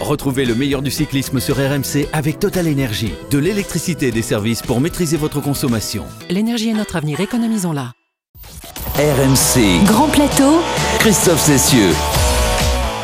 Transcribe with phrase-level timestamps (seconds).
[0.00, 3.12] Retrouvez le meilleur du cyclisme sur RMC avec Total Énergie.
[3.30, 6.06] De l'électricité et des services pour maîtriser votre consommation.
[6.30, 7.92] L'énergie est notre avenir, économisons-la.
[8.96, 9.84] RMC.
[9.84, 10.62] Grand plateau,
[11.00, 11.90] Christophe Cessieux.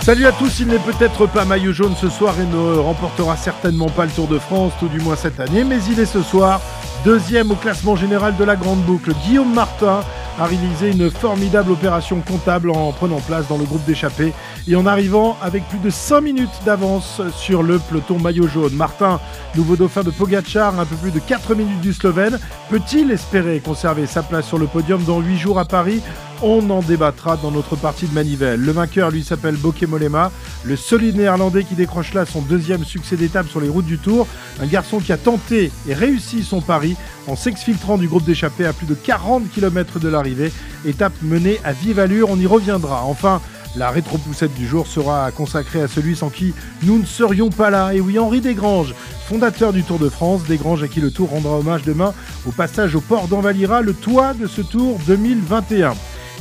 [0.00, 3.90] Salut à tous, il n'est peut-être pas maillot jaune ce soir et ne remportera certainement
[3.90, 6.62] pas le Tour de France, tout du moins cette année, mais il est ce soir
[7.06, 9.12] deuxième au classement général de la Grande Boucle.
[9.24, 10.00] Guillaume Martin
[10.40, 14.32] a réalisé une formidable opération comptable en prenant place dans le groupe d'échappée
[14.66, 18.74] et en arrivant avec plus de 5 minutes d'avance sur le peloton maillot jaune.
[18.74, 19.20] Martin,
[19.54, 22.40] nouveau dauphin de Pogacar, un peu plus de 4 minutes du Slovène,
[22.70, 26.02] peut-il espérer conserver sa place sur le podium dans 8 jours à Paris?
[26.42, 28.60] On en débattra dans notre partie de manivelle.
[28.60, 30.30] Le vainqueur lui s'appelle Bokeh Molema,
[30.64, 34.26] le solide néerlandais qui décroche là son deuxième succès d'étape sur les routes du Tour.
[34.60, 36.95] Un garçon qui a tenté et réussi son pari
[37.26, 40.52] en s'exfiltrant du groupe d'échappée à plus de 40 km de l'arrivée.
[40.84, 43.04] Étape menée à vive allure, on y reviendra.
[43.04, 43.40] Enfin,
[43.76, 47.92] la rétropoussette du jour sera consacrée à celui sans qui nous ne serions pas là.
[47.92, 48.94] Et oui, Henri Desgranges,
[49.28, 52.14] fondateur du Tour de France, Desgranges à qui le Tour rendra hommage demain
[52.46, 55.94] au passage au port d'Envalira, le toit de ce Tour 2021.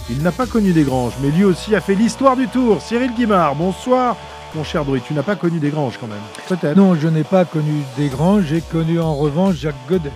[0.09, 2.81] Il n'a pas connu Desgranges, mais lui aussi a fait l'histoire du Tour.
[2.81, 4.16] Cyril Guimard, bonsoir.
[4.55, 6.77] Mon cher Druy, tu n'as pas connu Desgranges quand même Peut-être.
[6.77, 10.11] Non, je n'ai pas connu Desgranges, j'ai connu en revanche Jacques Godet.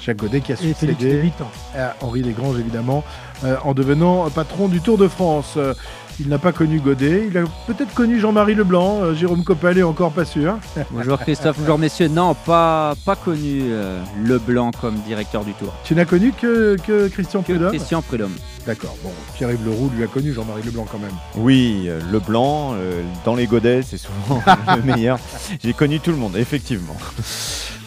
[0.00, 1.32] Jacques Godet qui a Et succédé
[1.76, 3.04] à Henri Desgranges évidemment,
[3.44, 5.54] euh, en devenant patron du Tour de France.
[5.56, 5.74] Euh,
[6.20, 9.82] il n'a pas connu Godet, il a peut-être connu Jean-Marie Leblanc, euh, Jérôme Coppel est
[9.82, 10.58] encore pas sûr.
[10.90, 12.08] Bonjour Christophe, bonjour messieurs.
[12.08, 15.72] Non, pas, pas connu euh, Leblanc comme directeur du tour.
[15.82, 18.34] Tu n'as connu que, que Christian Que Prudhomme Christian Prudhomme.
[18.66, 21.10] D'accord, bon, Pierre-Yves Leroux lui a connu Jean-Marie Leblanc quand même.
[21.36, 24.42] Oui, euh, le blanc, euh, dans les godets, c'est souvent
[24.76, 25.18] le meilleur.
[25.64, 26.96] J'ai connu tout le monde, effectivement.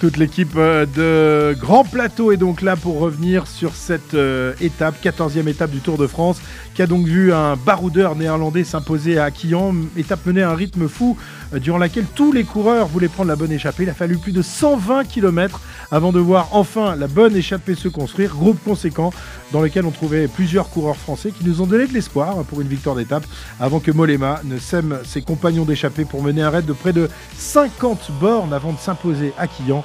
[0.04, 5.02] Toute l'équipe euh, de Grand Plateau est donc là pour revenir sur cette euh, étape,
[5.02, 6.42] 14e étape du Tour de France,
[6.74, 10.90] qui a donc vu un baroudeur néerlandais s'imposer à Quillan, étape menée à un rythme
[10.90, 11.16] fou,
[11.54, 13.84] euh, durant laquelle tous les coureurs voulaient prendre la bonne échappée.
[13.84, 15.62] Il a fallu plus de 120 km
[15.94, 19.14] avant de voir enfin la bonne échappée se construire, groupe conséquent
[19.52, 22.68] dans lequel on trouvait plusieurs coureurs français qui nous ont donné de l'espoir pour une
[22.68, 23.24] victoire d'étape
[23.60, 27.10] avant que Molema ne sème ses compagnons d'échappée pour mener un raid de près de
[27.38, 29.84] 50 bornes avant de s'imposer à Quillan.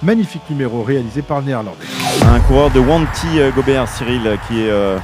[0.00, 1.86] Magnifique numéro réalisé par le néerlandais.
[2.24, 4.98] Un coureur de Wanty euh, Gobert, Cyril, qui est euh,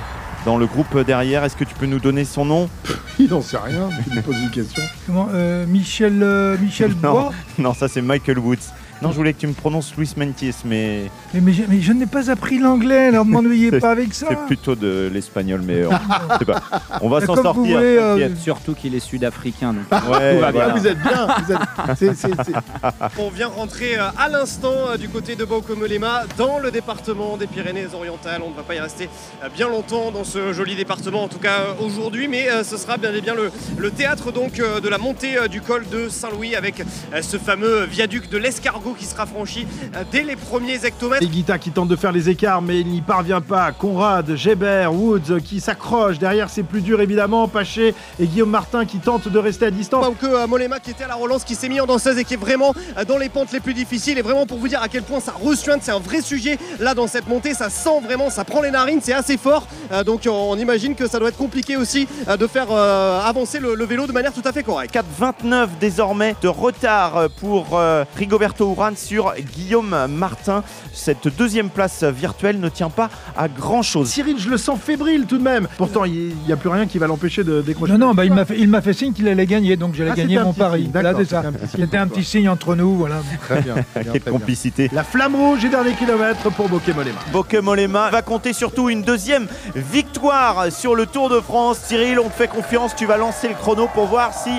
[0.44, 1.44] dans le groupe derrière.
[1.44, 2.70] Est-ce que tu peux nous donner son nom?
[3.19, 4.82] Il n'en sait rien, tu me poses une question.
[5.06, 7.10] Comment euh, Michel, euh, Michel Non.
[7.10, 7.32] Bois?
[7.59, 8.56] Non, ça c'est Michael Woods.
[9.03, 11.92] Non, je voulais que tu me prononces Luis Mentis, mais mais, mais je, mais je
[11.92, 14.26] n'ai pas appris l'anglais, alors ne m'ennuyez pas avec ça.
[14.31, 16.60] c'est plutôt de l'espagnol, mais on, je sais pas.
[17.00, 17.53] on va s'en sortir.
[17.54, 18.34] voulez, euh.
[18.37, 19.75] Surtout qu'il est sud-africain.
[19.75, 20.69] donc Ouais, bien.
[20.76, 21.28] vous êtes bien
[23.19, 27.47] On vient rentrer euh, à l'instant euh, du côté de Baucomelema dans le département des
[27.47, 28.42] Pyrénées-Orientales.
[28.44, 29.08] On ne va pas y rester
[29.44, 32.76] euh, bien longtemps dans ce joli département, en tout cas euh, aujourd'hui, mais euh, ce
[32.76, 35.84] sera bien et bien le, le théâtre donc euh, de la montée euh, du col
[35.88, 40.37] de Saint-Louis avec euh, ce fameux viaduc de l'escargot qui sera franchi euh, dès les
[40.37, 41.22] premiers hectomètres.
[41.22, 43.72] Et Guita qui tente de faire les écarts, mais il n'y parvient pas.
[43.72, 46.19] Conrad, Gébert, Woods qui s'accrochent.
[46.19, 47.49] Derrière, c'est plus dur évidemment.
[47.49, 50.06] Paché et Guillaume Martin qui tentent de rester à distance.
[50.21, 52.34] que euh, Molema qui était à la relance, qui s'est mis en danseuse et qui
[52.34, 54.19] est vraiment euh, dans les pentes les plus difficiles.
[54.19, 56.94] Et vraiment pour vous dire à quel point ça resuinte, c'est un vrai sujet là
[56.94, 57.55] dans cette montée.
[57.55, 59.66] Ça sent vraiment, ça prend les narines, c'est assez fort.
[60.05, 64.06] Donc on, imagine que ça doit être compliqué aussi de faire avancer le, le vélo
[64.06, 64.94] de manière tout à fait correcte.
[64.94, 67.81] 4,29 désormais de retard pour
[68.16, 70.62] Rigoberto Sur Guillaume Martin.
[70.93, 74.09] Cette deuxième place virtuelle ne tient pas à grand chose.
[74.09, 75.66] Cyril, je le sens fébrile tout de même.
[75.77, 77.93] Pourtant, il n'y a plus rien qui va l'empêcher de décrocher.
[77.94, 80.11] Non, non, bah, il m'a fait, il m'a fait signe qu'il allait gagner, donc j'allais
[80.12, 80.91] Ah, gagner c'était un mon petit pari.
[80.93, 83.17] c'était un petit signe C'était un pour petit signe entre nous, voilà.
[83.41, 83.75] Très bien.
[83.75, 84.33] très bien, Quelle très bien.
[84.38, 84.91] complicité.
[84.93, 87.19] La flamme rouge et dernier kilomètre pour Bokeh Molema.
[87.33, 91.78] Bokeh Molema va compter surtout une deuxième victoire sur le Tour de France.
[91.84, 94.50] Cyril, on te fait confiance, tu vas lancer le chrono pour voir si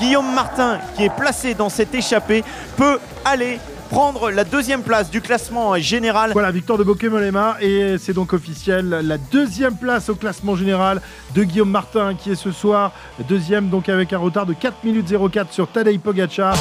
[0.00, 2.42] Guillaume Martin, qui est placé dans cette échappée,
[2.76, 3.58] peut aller
[3.90, 6.30] prendre la deuxième place du classement général.
[6.32, 8.88] Voilà, victoire de Bokeh Molema et c'est donc officiel.
[8.88, 11.00] La deuxième place au classement général
[11.34, 12.92] de Guillaume Martin qui est ce soir
[13.28, 16.54] deuxième donc avec un retard de 4 minutes 04 sur Tadej Pogacar.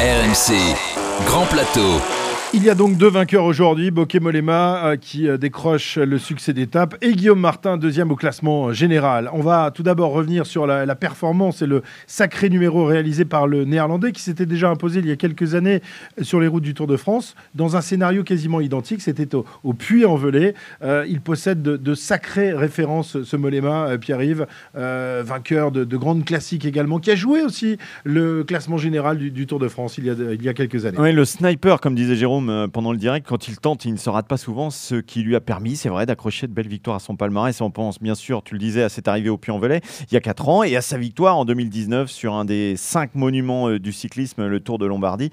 [0.00, 0.54] RMC.
[1.26, 2.23] Grand plateau.
[2.56, 6.52] Il y a donc deux vainqueurs aujourd'hui, Bokeh Molema euh, qui euh, décroche le succès
[6.52, 9.28] d'étape et Guillaume Martin deuxième au classement euh, général.
[9.32, 13.64] On va tout d'abord revenir sur la, performance et le sacré numéro réalisé par le
[13.64, 15.82] néerlandais qui s'était déjà imposé il y a quelques années
[16.22, 19.74] sur les routes du Tour de France dans un scénario quasiment identique, c'était au, au
[19.74, 20.54] Puy-en-Velay.
[21.08, 27.10] Il possède de, sacrées références ce Molema, Pierre-Yves, vainqueur de, de grandes classiques également, qui
[27.10, 30.42] a joué aussi le classement général du, du Tour de France il y a, il
[30.42, 30.98] y a quelques années.
[31.00, 33.98] Oui, le sniper, comme disait Jérôme, Euh, pendant le direct, quand il tente, il ne
[33.98, 36.96] se rate pas souvent, ce qui lui a permis, c'est vrai, d'accrocher de belles victoires
[36.96, 37.60] à son palmarès.
[37.60, 39.80] On pense bien sûr, tu le disais, à cette arrivée au Puy-en-Velay
[40.10, 43.14] il y a 4 ans et à sa victoire en 2019 sur un des 5
[43.14, 45.30] monuments euh, du cyclisme, le Tour de Lombardie.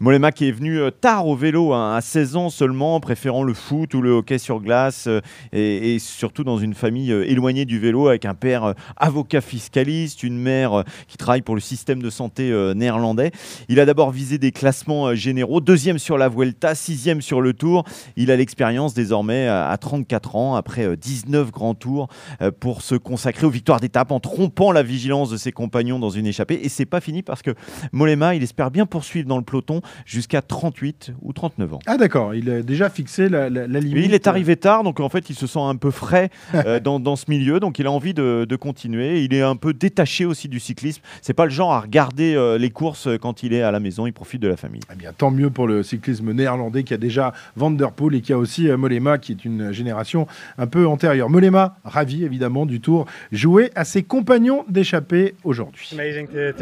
[0.00, 3.54] Molema qui est venu euh, tard au vélo, hein, à 16 ans seulement, préférant le
[3.54, 5.08] foot ou le hockey sur glace
[5.52, 10.38] et, et surtout dans une famille éloignée du vélo avec un père avocat fiscaliste, une
[10.38, 13.30] mère qui travaille pour le système de santé néerlandais.
[13.68, 17.84] Il a d'abord visé des classements généraux, deuxième sur la Vuelta, sixième sur le Tour.
[18.16, 22.08] Il a l'expérience désormais à 34 ans, après 19 grands tours,
[22.40, 26.10] euh, pour se consacrer aux victoires d'étape en trompant la vigilance de ses compagnons dans
[26.10, 26.60] une échappée.
[26.62, 27.50] Et c'est pas fini parce que
[27.92, 31.78] Molema, il espère bien poursuivre dans le peloton jusqu'à 38 ou 39 ans.
[31.86, 34.04] Ah d'accord, il a déjà fixé la, limite.
[34.04, 37.16] il est arrivé tard, donc en fait il se sent un peu frais euh, dans,
[37.16, 39.22] ce milieu, donc il a envie de, continuer.
[39.22, 41.02] Il est un peu détaché aussi du cyclisme.
[41.20, 44.06] C'est pas le genre à regarder euh, les courses quand il est à la maison,
[44.06, 44.80] il profite de la famille.
[44.92, 48.20] Eh bien, tant mieux pour le cyclisme néerlandais qui a déjà Van Der Poel et
[48.20, 50.26] qui a aussi euh, Molema qui est une génération
[50.58, 51.30] un peu antérieure.
[51.30, 53.06] Molema, ravi évidemment du tour.
[53.32, 55.90] Joué à ses compagnons d'échappée aujourd'hui.
[55.94, 56.52] Uh,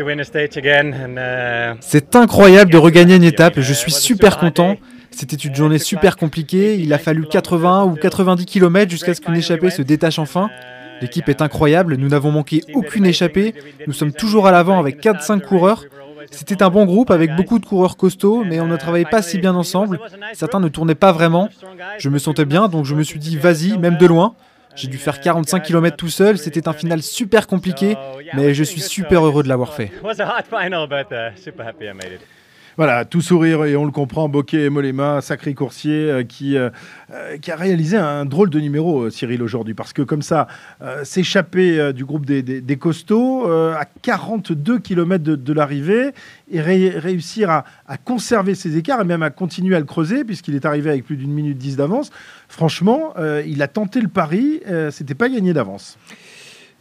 [1.80, 4.76] C'est incroyable de regagner une étape, je suis super content.
[5.10, 9.36] C'était une journée super compliquée, il a fallu 80 ou 90 km jusqu'à ce qu'une
[9.36, 10.48] échappée se détache enfin.
[11.02, 13.54] L'équipe est incroyable, nous n'avons manqué aucune échappée,
[13.86, 15.84] nous sommes toujours à l'avant avec 4-5 coureurs.
[16.30, 19.38] C'était un bon groupe avec beaucoup de coureurs costauds, mais on ne travaillait pas si
[19.38, 19.98] bien ensemble.
[20.32, 21.48] Certains ne tournaient pas vraiment.
[21.98, 24.34] Je me sentais bien, donc je me suis dit vas-y, même de loin.
[24.74, 27.96] J'ai dû faire 45 km tout seul, c'était un final super compliqué,
[28.34, 29.92] mais je suis super heureux de l'avoir fait.
[32.78, 36.70] Voilà, tout sourire et on le comprend, Bokeh et Molema, sacré coursier euh, qui, euh,
[37.12, 39.74] euh, qui a réalisé un drôle de numéro, Cyril, aujourd'hui.
[39.74, 40.48] Parce que comme ça,
[41.04, 46.12] s'échapper du groupe des, costauds à 42 km de, l'arrivée
[46.50, 50.54] et réussir à, à, conserver ses écarts et même à continuer à le creuser, puisqu'il
[50.54, 52.10] est arrivé avec plus d'une minute dix d'avance.
[52.48, 53.14] Franchement,
[53.46, 54.60] il a tenté le pari,
[54.90, 55.98] c'était pas gagné d'avance.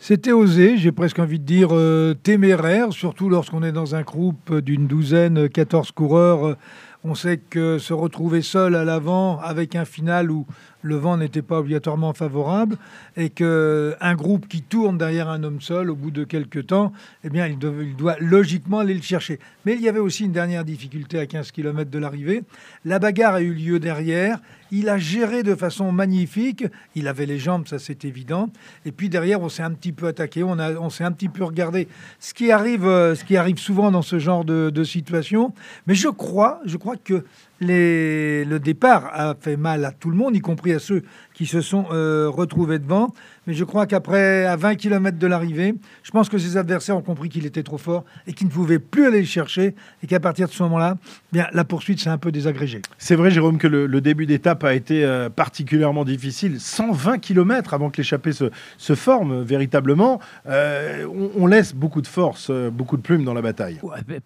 [0.04, 4.58] C'était osé, j'ai presque envie de dire euh, téméraire, surtout lorsqu'on est dans un groupe
[4.58, 6.58] d'une douzaine, 14 coureurs.
[7.04, 10.48] On sait que se retrouver seul à l'avant avec un final où
[10.82, 12.78] le vent n'était pas obligatoirement favorable
[13.16, 16.94] et que un groupe qui tourne derrière un homme seul au bout de quelques temps,
[17.24, 19.40] eh bien, il, doit, logiquement aller le chercher.
[19.66, 22.42] Mais il y avait aussi une dernière difficulté à 15 km de l'arrivée.
[22.86, 24.40] La bagarre a eu lieu derrière.
[24.72, 26.66] Il a géré de façon magnifique.
[26.96, 28.50] Il avait les jambes, ça c'est évident.
[28.86, 31.88] Et puis derrière, on s'est un petit peu attaqué, on, s'est un petit peu regardé.
[32.20, 33.16] Ce qui arrive, euh,
[33.58, 35.54] souvent dans ce genre de, situation.
[35.88, 37.26] Mais je crois, je crois que
[37.60, 41.04] le départ a fait mal à tout le monde, y compris à ceux
[41.34, 43.14] qui se sont euh, retrouvés devant.
[43.48, 45.74] Mais je crois qu'après, à 20 km de l'arrivée,
[46.04, 48.78] je pense que ses adversaires ont compris qu'il était trop fort et qu'ils ne pouvaient
[48.78, 49.74] plus aller le chercher.
[50.04, 50.98] Et qu'à partir de ce moment-là,
[51.32, 52.84] bien, la poursuite s'est un peu désagrégée.
[53.00, 56.60] C'est vrai, Jérôme, que le, début d'étape a été euh, particulièrement difficile.
[56.60, 60.20] 120 km avant que l'échappée se, se, forme véritablement.
[60.48, 63.80] Euh, on, laisse beaucoup de force, beaucoup de plumes dans la bataille.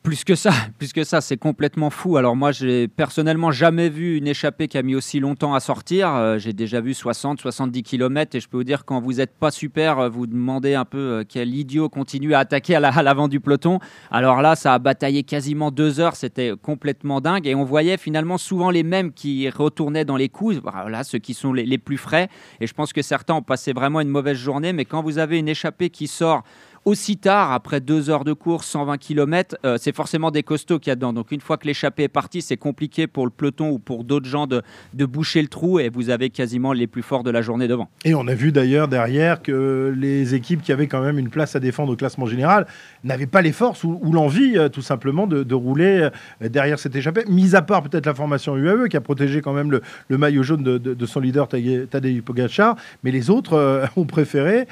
[0.03, 2.17] plus que ça, plus que ça, c'est complètement fou.
[2.17, 6.37] Alors moi, j'ai personnellement jamais vu une échappée qui a mis aussi longtemps à sortir.
[6.37, 8.35] j'ai déjà vu 60, 70 km.
[8.35, 10.97] Et je peux vous dire, quand vous n'êtes pas super, euh, vous demandez un peu
[10.97, 13.79] euh, quel idiot continue à attaquer à l'avant du peloton.
[14.11, 16.15] Alors là, ça a bataillé quasiment deux heures.
[16.15, 17.47] C'était complètement dingue.
[17.47, 20.57] Et on voyait finalement souvent les mêmes qui retournaient dans les coups.
[20.63, 22.29] Voilà, ceux qui sont les, les plus frais.
[22.59, 24.73] Et je pense que certains ont passé vraiment une mauvaise journée.
[24.73, 26.43] Mais quand vous avez une échappée qui sort
[26.85, 30.91] aussi tard, après deux heures de course, 120 km, euh, c'est forcément des costauds qu'il
[30.91, 31.13] y a dedans.
[31.13, 34.27] Donc une fois que l'échappée est partie, c'est compliqué pour le peloton ou pour d'autres
[34.27, 34.61] gens de,
[34.93, 37.89] de, boucher le trou et vous avez quasiment les plus forts de la journée devant.
[38.05, 41.55] Et on a vu d'ailleurs derrière que les équipes qui avaient quand même une place
[41.55, 42.67] à défendre au classement général
[43.03, 46.09] n'avaient pas les forces ou, l'envie euh, tout simplement de, rouler
[46.43, 49.53] euh, derrière cette échappée, mis à part peut-être la formation UAE qui a protégé quand
[49.53, 54.67] même le, maillot jaune de, son leader Tadej Pogacar, mais les autres ont préféré,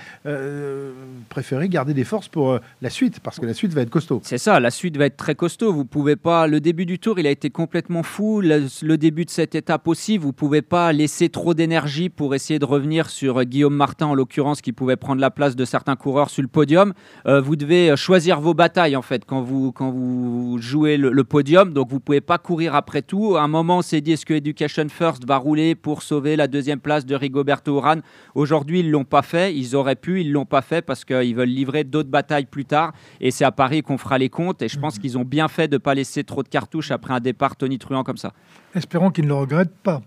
[1.30, 4.22] préféré garder des forces pour euh, la suite, parce que la suite va être costaud.
[4.24, 5.74] C'est ça, la suite va être très costaud.
[5.74, 6.48] Vous pouvez pas.
[6.48, 8.42] Le début du tour, il a été complètement fou.
[8.42, 12.66] Le, début de cette étape aussi, vous pouvez pas laisser trop d'énergie pour essayer de
[12.66, 16.30] revenir sur euh, Guillaume Martin, en l'occurrence, qui pouvait prendre la place de certains coureurs
[16.30, 16.94] sur le podium.
[17.26, 21.74] Euh, vous devez choisir vos batailles, en fait, quand vous, quand vous jouez le, podium.
[21.74, 23.36] Donc, vous pouvez pas courir après tout.
[23.36, 26.48] À un moment, on s'est dit est-ce que Education First va rouler pour sauver la
[26.48, 28.02] deuxième place de Rigoberto Urán?
[28.36, 29.56] Aujourd'hui, ils l'ont pas fait.
[29.56, 32.92] Ils auraient pu, ils l'ont pas fait parce qu'ils veulent livrer d'autres batailles plus tard.
[33.22, 34.62] Et c'est à Paris qu'on fera les comptes.
[34.62, 35.02] Et je pense mhm.
[35.02, 38.04] qu'ils ont bien fait de ne pas laisser trop de cartouches après un départ tonitruant
[38.04, 38.34] comme ça.
[38.76, 40.02] Espérons qu'ils ne le regrettent pas.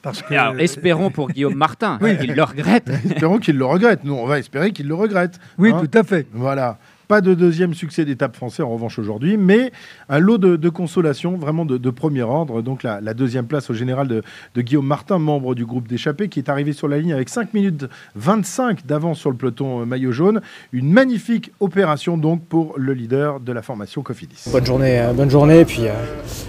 [0.00, 0.58] Parce que...
[0.60, 2.88] espérons pour Guillaume Martin qu'il le regrette.
[2.88, 4.04] espérons qu'il le regrette.
[4.04, 5.38] Nous, on va espérer qu'il le regrette.
[5.58, 5.84] Oui, hein.
[5.84, 6.26] tout à fait.
[6.32, 6.78] Voilà.
[7.08, 9.72] Pas de deuxième succès d'étape français en revanche aujourd'hui, mais
[10.10, 12.60] un lot de, consolation vraiment de, premier ordre.
[12.60, 14.22] Donc la, deuxième place au général de,
[14.58, 17.86] Guillaume Martin, membre du groupe d'échappée, qui est arrivé sur la ligne avec 5 minutes
[18.16, 20.42] 25 d'avance sur le peloton euh, maillot jaune.
[20.72, 24.44] Une magnifique opération donc pour le leader de la formation Cofidis.
[24.52, 25.60] Bonne journée, euh, bonne journée.
[25.60, 25.84] Et puis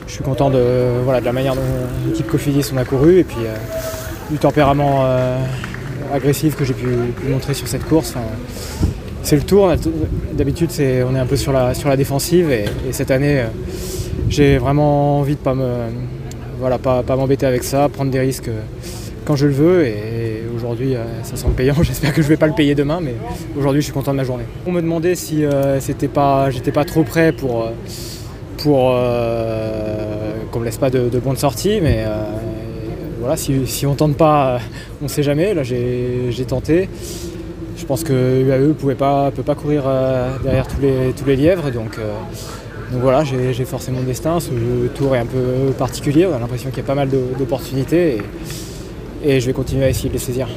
[0.07, 1.61] je suis content de, voilà, de la manière dont
[2.05, 3.37] l'équipe Cofidis on a couru et puis
[4.29, 5.05] du tempérament
[6.13, 6.87] agressif que j'ai pu,
[7.29, 8.15] montrer sur cette course.
[9.23, 9.71] C'est le tour.
[10.33, 13.47] D'habitude, on est un peu sur la, défensive et, cette année, euh,
[14.29, 15.55] j'ai vraiment envie de pas
[16.59, 18.61] voilà, pas, m'embêter avec ça, prendre des risques euh,
[19.25, 19.85] quand je le veux.
[19.85, 21.75] Et, aujourd'hui, euh, ça semble payant.
[21.81, 23.15] J'espère que je vais pas le payer demain, mais
[23.57, 24.45] aujourd'hui, je suis content de ma journée.
[24.65, 25.43] On me demandait si
[25.79, 27.69] c'était pas, j'étais pas trop prêt pour,
[28.57, 28.93] pour
[30.51, 32.03] qu'on me laisse pas de, bonnes sorties, mais
[33.19, 34.59] voilà, si, on tente pas,
[35.01, 35.53] on ne sait jamais.
[35.53, 36.89] Là, j'ai tenté.
[37.79, 41.25] Je pense que UAE ne peut pas, peut pas courir euh, derrière tous les, tous
[41.25, 41.71] les lièvres.
[41.71, 42.13] Donc, euh,
[42.91, 44.39] donc voilà, j'ai forcé mon destin.
[44.41, 44.49] Ce
[44.95, 46.25] tour est un peu particulier.
[46.25, 48.21] On a l'impression qu'il y a pas mal d'opportunités.
[49.23, 50.47] Et, et je vais continuer à essayer de les saisir.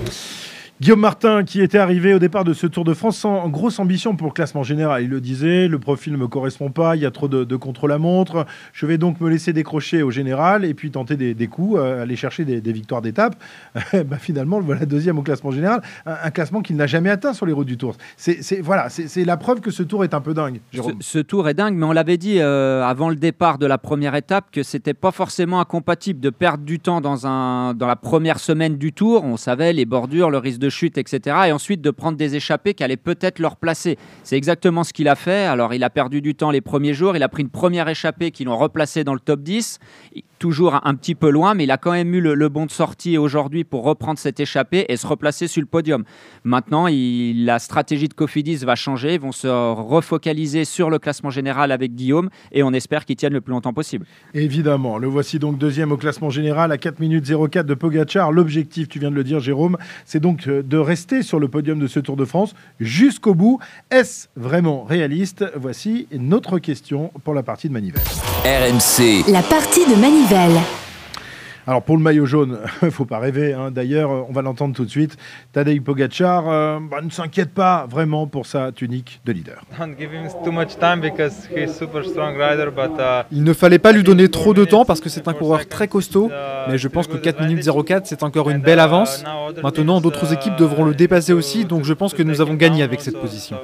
[0.83, 4.17] Guillaume Martin, qui était arrivé au départ de ce Tour de France sans grosse ambition
[4.17, 5.05] pour le classement général.
[5.05, 7.93] Il le disait, le profil ne me correspond pas, il y a trop de, contrôle
[7.93, 8.47] à montre.
[8.73, 12.17] Je vais donc me laisser décrocher au général et puis tenter des, coups, euh, aller
[12.17, 13.37] chercher des, victoires d'étape.
[13.93, 17.47] bah, finalement, le voilà deuxième au classement général, un, classement qu'il n'a jamais atteint sur
[17.47, 17.95] les routes du Tour.
[18.17, 20.61] C'est voilà, c'est la preuve que ce Tour est un peu dingue.
[20.99, 24.17] Ce, Tour est dingue, mais on l'avait dit euh, avant le départ de la première
[24.17, 28.41] étape que c'était pas forcément incompatible de perdre du temps dans, un, dans la première
[28.41, 29.23] semaine du Tour.
[29.23, 31.37] On savait les bordures, le risque de chute, etc.
[31.47, 33.99] Et ensuite de prendre des échappées qui allaient peut-être leur placer.
[34.25, 35.45] C'est exactement ce qu'il a fait.
[35.45, 38.31] Alors il a perdu du temps les premiers jours, il a pris une première échappée
[38.31, 39.79] qui l'ont replacé dans le top 10
[40.43, 43.17] toujours un petit peu loin, mais il a quand même eu le, bon de sortie
[43.17, 46.02] aujourd'hui pour reprendre cette échappée et se replacer sur le podium.
[46.43, 49.14] Maintenant, la stratégie de Cofidis va changer.
[49.14, 53.35] Ils vont se refocaliser sur le classement général avec Guillaume et on espère qu'il tienne
[53.35, 54.05] le plus longtemps possible.
[54.35, 54.99] Évidemment.
[54.99, 58.33] Le voici donc deuxième au classement général à 4 minutes 04 de Pogachar.
[58.33, 61.78] L'objectif, tu viens de le dire, Jérôme, c'est donc euh, de rester sur le podium
[61.78, 63.59] de ce Tour de France jusqu'au bout.
[63.90, 65.44] Est-ce vraiment réaliste?
[65.56, 68.02] Voici notre question pour la partie de Manivelle.
[68.44, 69.30] RMC.
[69.30, 70.61] La partie de Manivelle.
[71.66, 73.52] Alors pour le maillot jaune, il faut pas rêver.
[73.52, 73.71] Hein.
[73.71, 75.16] D'ailleurs, on va l'entendre tout de suite.
[75.52, 79.64] Tadej Pogacar euh, bah, ne s'inquiète pas vraiment pour sa tunique de leader.
[83.31, 85.87] Il ne fallait pas lui donner trop de temps parce que c'est un coureur très
[85.87, 86.31] costaud.
[86.69, 89.25] Mais je pense que 4 minutes 04, c'est encore une belle avance.
[89.62, 91.64] Maintenant, d'autres équipes devront le dépasser aussi.
[91.64, 93.57] Donc je pense que nous avons gagné avec cette position.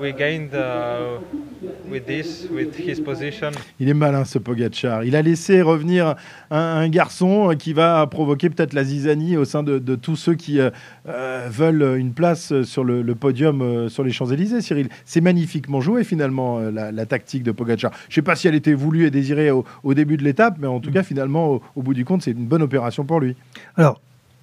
[3.81, 5.05] Il est malin ce Pogacar.
[5.05, 6.15] Il a laissé revenir
[6.51, 10.71] un garçon qui va provoquer peut-être la zizanie au sein de, tous ceux qui euh,
[11.09, 14.89] euh, veulent une place sur le, podium euh, sur les Champs-Élysées, Cyril.
[15.05, 17.93] C'est magnifiquement joué finalement la, tactique de Pogacar.
[18.09, 19.65] Je ne sais pas si elle était voulue et désirée au,
[19.95, 22.63] début de l'étape, mais en tout cas finalement au, bout du compte c'est une bonne
[22.63, 23.35] opération pour lui.
[23.77, 24.01] Alors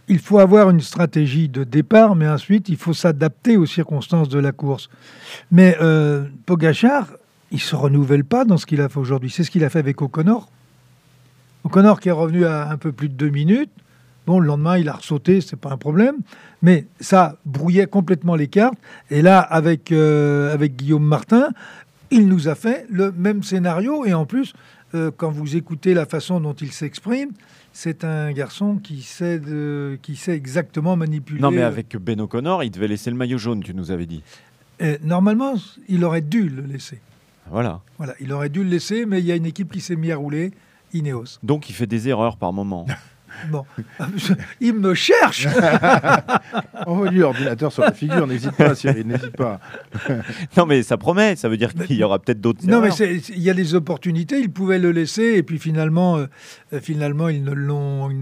[0.07, 4.39] il faut avoir une stratégie de départ, mais ensuite il faut s'adapter aux circonstances de
[4.39, 4.89] la course.
[5.51, 5.77] Mais
[6.45, 7.07] Pogachar,
[7.51, 9.29] il se renouvelle pas dans ce qu'il a fait aujourd'hui.
[9.29, 10.49] C'est ce qu'il a fait avec O'Connor.
[11.69, 13.71] Connor qui est revenu à un peu plus de deux minutes.
[14.25, 16.17] Bon, le lendemain, il a ressauté, c'est pas un problème.
[16.61, 18.77] Mais ça brouillait complètement les cartes.
[19.11, 21.49] Et là, avec, euh, avec Guillaume Martin,
[22.09, 24.05] il nous a fait le même scénario.
[24.05, 24.53] Et en plus,
[24.95, 27.31] euh, quand vous écoutez la façon dont il s'exprime,
[27.71, 29.39] c'est un garçon qui sait,
[30.01, 31.39] qui sait exactement manipuler.
[31.39, 34.23] Non, mais avec Ben O'Connor, il devait laisser le maillot jaune, tu nous avais dit.
[35.03, 35.55] normalement,
[35.87, 36.99] il aurait dû le laisser.
[37.51, 37.81] Voilà.
[37.97, 40.11] Voilà, il aurait dû le laisser, mais il y a une équipe qui s'est mise
[40.11, 40.51] à rouler.
[40.95, 41.39] Ineos.
[41.43, 42.85] Donc il fait des erreurs par moment.
[43.49, 43.65] Bon,
[44.61, 45.47] il me cherche.
[46.87, 49.59] Envoie-lui l'ordinateur sur la figure, n'hésite pas, Cyril, n'hésite pas.
[50.57, 52.65] non, mais ça promet, ça veut dire qu'il y aura peut-être d'autres.
[52.65, 56.79] Non, mais il y a des opportunités, il pouvait le laisser, et puis finalement, euh,
[56.81, 57.51] finalement ils ne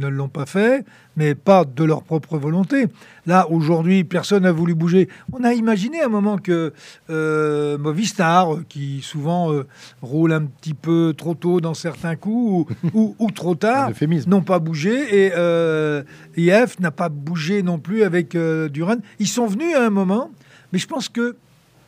[0.08, 0.84] l'ont pas fait
[1.16, 2.88] mais pas de leur propre volonté.
[3.26, 5.08] Là, aujourd'hui, personne n'a voulu bouger.
[5.32, 6.74] On a imaginé à un moment que
[7.10, 9.66] euh, Movistar, qui souvent euh,
[10.02, 13.92] roule un petit peu trop tôt dans certains coups ou, trop tard,
[14.28, 15.26] n'ont pas bougé.
[15.26, 16.04] Et euh,
[16.36, 18.98] IF n'a pas bougé non plus avec euh, Duran.
[19.20, 20.32] Ils sont venus à un moment,
[20.72, 21.36] mais je pense que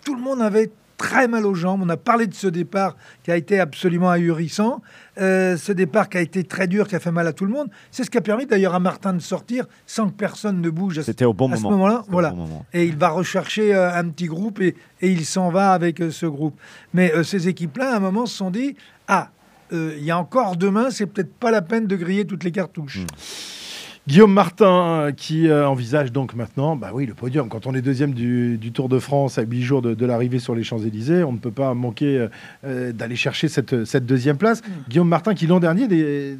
[0.03, 1.81] tout le monde avait très mal aux jambes.
[1.83, 4.81] On a parlé de ce départ qui a été absolument ahurissant.
[5.17, 7.51] Euh, ce départ qui a été très dur, qui a fait mal à tout le
[7.51, 7.69] monde.
[7.91, 11.01] C'est ce qui a permis d'ailleurs à Martin de sortir sans que personne ne bouge.
[11.01, 11.55] C'était au bon moment.
[11.55, 12.33] À ce moment-là, voilà.
[12.73, 16.25] Et il va rechercher euh, un petit groupe et, il s'en va avec euh, ce
[16.25, 16.59] groupe.
[16.93, 18.75] Mais ces équipes-là, à un moment, se sont dit
[19.07, 19.29] ah,
[19.71, 22.99] il y a encore demain, c'est peut-être pas la peine de griller toutes les cartouches.
[22.99, 23.64] Hmm.
[24.07, 27.49] Guillaume Martin qui euh, envisage donc maintenant bah oui, le podium.
[27.49, 30.37] Quand on est deuxième du, du Tour de France à 8 jours de, de l'arrivée
[30.39, 32.27] sur les Champs-Élysées, on ne peut pas manquer euh,
[32.65, 34.61] euh, d'aller chercher cette, cette deuxième place.
[34.89, 36.37] Guillaume Martin qui l'an dernier des-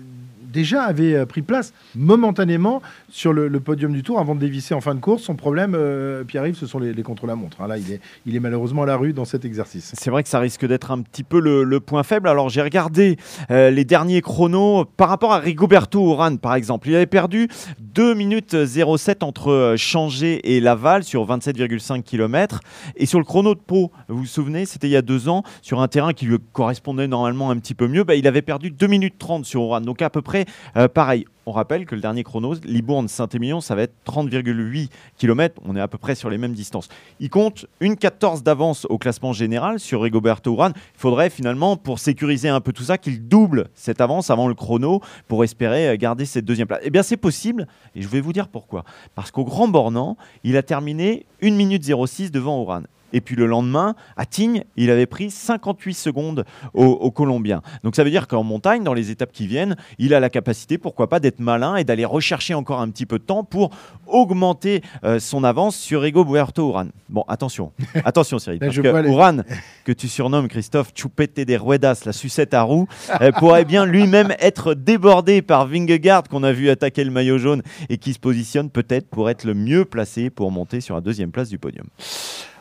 [0.56, 4.82] déjà avait euh, pris place momentanément sur le, podium du Tour avant de dévisser en
[4.82, 5.24] fin de course.
[5.24, 7.62] Son problème, euh, Pierre-Yves, ce sont les, les contre-la-montre.
[7.62, 7.68] hein.
[7.68, 9.94] Là, il est, malheureusement à la rue dans cet exercice.
[9.96, 12.30] C'est vrai que ça risque d'être un petit peu le, point faible.
[12.30, 13.18] Alors j'ai regardé
[13.52, 16.88] euh, les derniers chronos par rapport à Rigoberto Urán par exemple.
[16.88, 17.50] Il avait perdu
[17.94, 22.62] 2 minutes 07 entre Changé et Laval sur 27,5 km.
[22.96, 25.44] Et sur le chrono de Pau, vous vous souvenez, c'était il y a deux ans,
[25.62, 28.72] sur un terrain qui lui correspondait normalement un petit peu mieux, bah, il avait perdu
[28.72, 29.84] 2 minutes 30 sur Urán.
[29.84, 30.45] Donc à peu près
[30.78, 31.26] euh, pareil.
[31.48, 35.62] On rappelle que le dernier chrono, Libourne-Saint-Émilion, ça va être 30,8 km.
[35.64, 36.90] On est à peu près sur les mêmes distances.
[37.20, 40.74] Il compte une 14 d'avance au classement général sur Rigoberto Urán.
[40.76, 44.56] Il faudrait finalement, pour sécuriser un peu tout ça, qu'il double cette avance avant le
[44.56, 46.82] chrono pour espérer euh, garder cette deuxième place.
[46.84, 48.84] Eh bien, c'est possible et je vais vous dire pourquoi.
[49.14, 52.88] Parce qu'au Grand Bornand, il a terminé 1 minute 06 devant Urán.
[53.16, 56.44] Et puis le lendemain, à Tignes, il avait pris 58 secondes
[56.74, 57.62] au, au Colombien.
[57.86, 60.78] Donc ça veut dire qu'en montagne, dans les étapes qui viennent, il a la capacité,
[60.78, 63.70] pourquoi pas, d'être malin et d'aller rechercher encore un petit peu de temps pour
[64.06, 66.92] augmenter euh, son avance sur Rigoberto Urán.
[67.08, 67.72] Bon, attention,
[68.04, 69.44] attention Cyril, parce que les- Urán,
[69.86, 72.88] que tu surnommes Christophe Chupete des Ruedas, la sucette à roue,
[73.22, 77.62] euh, pourrait bien lui-même être débordé par Vingegaard qu'on a vu attaquer le maillot jaune
[77.88, 81.32] et qui se positionne peut-être pour être le mieux placé pour monter sur la deuxième
[81.32, 81.86] place du podium.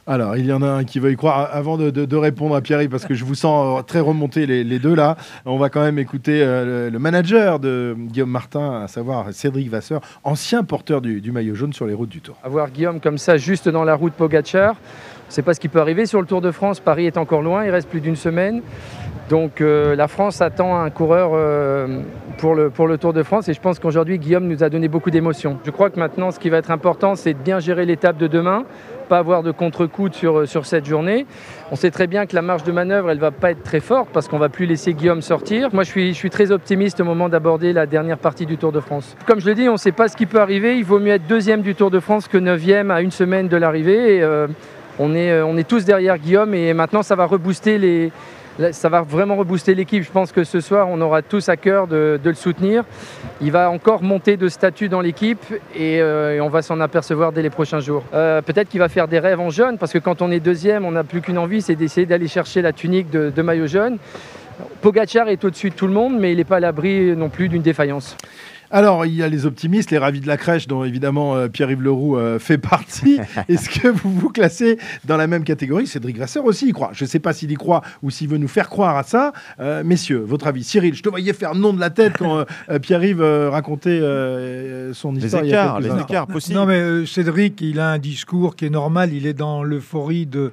[0.07, 1.49] Alors, il y en a un qui veut y croire.
[1.51, 4.95] Avant de, répondre à Pierre, parce que je vous sens euh, très remonter les, deux
[4.95, 9.71] là, on va quand même écouter euh, le, manager de Guillaume Martin, à savoir Cédric
[9.71, 12.37] Vasseur, ancien porteur du, maillot jaune sur les routes du Tour.
[12.45, 14.73] Avoir Guillaume comme ça juste dans la route ne
[15.29, 16.81] sait pas ce qui peut arriver sur le Tour de France.
[16.81, 18.61] Paris est encore loin, il reste plus d'une semaine.
[19.31, 21.31] Donc euh, la France attend un coureur
[22.37, 25.59] pour le Tour de France et je pense qu'aujourd'hui Guillaume nous a donné beaucoup d'émotions.
[25.65, 28.27] Je crois que maintenant ce qui va être important c'est de bien gérer l'étape de
[28.27, 28.65] demain,
[29.05, 31.27] pas avoir de contre-coup sur, sur cette journée.
[31.71, 34.09] On sait très bien que la marge de manœuvre elle va pas être très forte
[34.13, 35.71] parce qu'on va plus laisser Guillaume sortir.
[35.73, 39.17] Moi je suis, très optimiste au moment d'aborder la dernière partie du Tour de France.
[39.27, 40.77] Comme je le dis, on ne sait pas ce qui peut arriver.
[40.77, 43.57] Il vaut mieux être deuxième du Tour de France que neuvième à une semaine de
[43.57, 44.23] l'arrivée.
[44.23, 44.47] Euh,
[44.99, 48.13] on, est, euh, on est tous derrière Guillaume et maintenant ça va rebooster les,
[48.73, 50.03] ça va vraiment rebooster l'équipe.
[50.03, 52.85] Je pense que ce soir, on aura tous à cœur de, le soutenir.
[53.41, 57.43] Il va encore monter de statut dans l'équipe et, euh, on va s'en apercevoir dès
[57.43, 58.05] les prochains jours.
[58.15, 60.85] Euh, Peut-être qu'il va faire des rêves en jaune parce que quand on est deuxième,
[60.85, 63.99] on n'a plus qu'une envie, c'est d'essayer d'aller chercher la tunique de, de maillot jaune.
[64.83, 67.49] Pogachar est au-dessus de tout le monde, mais il n'est pas à l'abri non plus
[67.49, 68.17] d'une défaillance.
[68.71, 71.83] Alors, il y a les optimistes, les ravis de la crèche, dont évidemment euh, Pierre-Yves
[71.83, 73.19] Leroux euh, fait partie.
[73.49, 75.87] Est-ce que vous vous classez dans la même catégorie?
[75.87, 76.91] Cédric Vasseur aussi y croit.
[76.93, 79.33] Je ne sais pas s'il y croit ou s'il veut nous faire croire à ça.
[79.61, 82.45] Euh, messieurs, votre avis Cyril, je te voyais faire non de la tête quand
[82.83, 85.45] Pierre-Yves euh, racontait euh, son histoire.
[85.45, 86.55] il y a quelques instants.
[86.55, 89.13] Non, mais euh, Cédric, il a un discours qui est normal.
[89.13, 90.53] Il est dans l'euphorie de,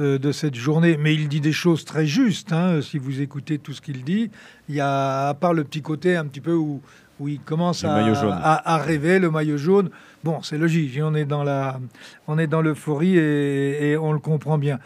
[0.00, 0.96] euh, de cette journée.
[0.98, 2.52] Mais il dit des choses très justes.
[2.52, 4.30] hein, si vous écoutez tout ce qu'il dit,
[4.68, 6.80] il y a, à part le petit côté un petit peu où,
[7.20, 9.90] où il commence à, rêver, le maillot jaune.
[10.24, 10.98] Bon, c'est logique.
[11.02, 11.78] On est dans la,
[12.26, 14.78] on est dans l'euphorie et, et on le comprend bien.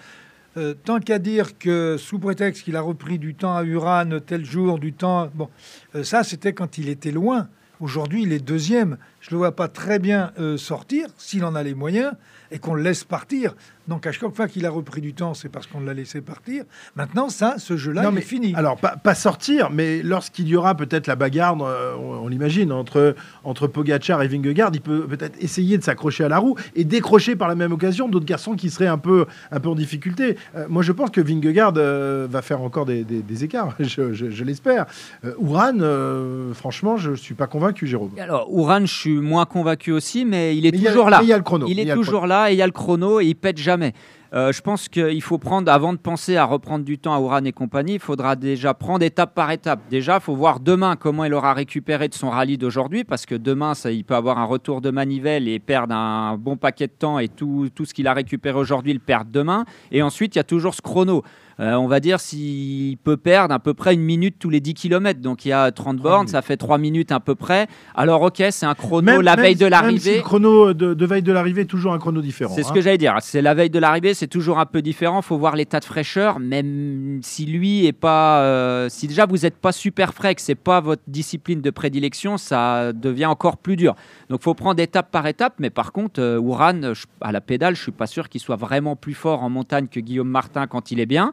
[0.56, 4.44] Euh, tant qu'à dire que sous prétexte qu'il a repris du temps à Uran tel
[4.44, 5.48] jour, du temps, bon,
[5.96, 7.48] euh, ça c'était quand il était loin.
[7.80, 8.98] Aujourd'hui, il est deuxième.
[9.24, 12.12] Je ne le vois pas très bien euh, sortir s'il en a les moyens
[12.52, 13.54] et qu'on le laisse partir.
[13.88, 16.64] Donc à chaque fois qu'il a repris du temps, c'est parce qu'on l'a laissé partir.
[16.94, 18.54] Maintenant, ça, ce jeu-là, Non, il mais est fini.
[18.54, 22.70] Alors, pas, pas sortir, mais lorsqu'il y aura peut-être la bagarre, euh, on, on l'imagine,
[22.72, 26.84] entre, entre Pogachar et Vingegaard, il peut peut-être essayer de s'accrocher à la roue et
[26.84, 30.36] décrocher par la même occasion d'autres garçons qui seraient un peu, un peu en difficulté.
[30.54, 34.12] Euh, moi, je pense que Vingegaard euh, va faire encore des, des- des écarts, je,
[34.12, 34.86] je- je l'espère.
[35.24, 38.12] Euh, Ouran, euh, franchement, je ne suis pas convaincu, Jérôme.
[38.18, 41.20] Alors, Ouran, je suis moins convaincu aussi, mais il est Mais a- toujours là.
[41.22, 41.66] il y a le chrono.
[41.68, 43.92] Il est toujours là et il y a le chrono et il pète jamais.
[44.34, 47.44] Euh, je pense qu'il faut prendre, avant de penser à reprendre du temps à Ouran
[47.44, 49.78] et compagnie, il faudra déjà prendre étape par étape.
[49.90, 53.36] Déjà, il faut voir demain comment il aura récupéré de son rallye d'aujourd'hui, parce que
[53.36, 56.92] demain, ça, il peut avoir un retour de manivelle et perdre un bon paquet de
[56.98, 59.64] temps et tout, tout ce qu'il a récupéré aujourd'hui, le perdre demain.
[59.92, 61.22] Et ensuite, il y a toujours ce chrono.
[61.60, 64.74] Euh, on va dire s'il peut perdre à peu près une minute tous les 10
[64.74, 65.20] km.
[65.20, 67.66] Donc il y a 30 bornes, ça fait 3 minutes à peu près.
[67.94, 70.16] Alors ok, c'est un chrono Même- la même veille de même si l'arrivée.
[70.16, 72.54] le chrono de, de veille de l'arrivée est toujours un chrono différent.
[72.54, 72.74] C'est ce hein.
[72.74, 73.16] que j'allais dire.
[73.20, 75.22] C'est la veille de l'arrivée, c'est toujours un peu différent.
[75.22, 76.40] faut voir l'état de fraîcheur.
[76.40, 80.54] Même si lui est pas, euh, si déjà vous n'êtes pas super frais, que c'est
[80.54, 83.94] pas votre discipline de prédilection, ça devient encore plus dur.
[84.28, 85.54] Donc faut prendre étape par étape.
[85.58, 86.80] Mais par contre, euh, Ouran,
[87.20, 90.00] à la pédale, je suis pas sûr qu'il soit vraiment plus fort en montagne que
[90.00, 91.32] Guillaume Martin quand il est bien.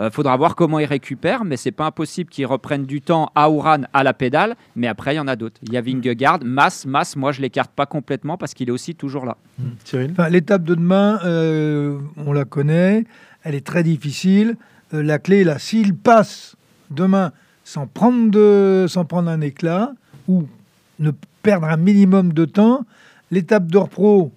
[0.00, 3.50] Il faudra voir comment ils récupèrent, mais c'est pas impossible qu'ils reprennent du temps à
[3.50, 4.56] Ouran à la pédale.
[4.74, 5.60] Mais après, il y en a d'autres.
[5.62, 7.14] Il y a Vingegaard, Mass, Mass.
[7.14, 9.36] Moi, je l'écarte pas complètement parce qu'il est aussi toujours là.
[9.84, 11.20] Cyril L'étape de demain,
[12.16, 13.04] on la connaît.
[13.42, 14.56] Elle est très difficile.
[14.92, 16.56] la clé, là, s'il passe
[16.90, 17.32] demain
[17.64, 19.92] sans prendre, de, sans prendre un éclat
[20.28, 20.46] ou
[20.98, 21.10] ne
[21.42, 22.84] perdre un minimum de temps,
[23.30, 24.32] l'étape d'or pro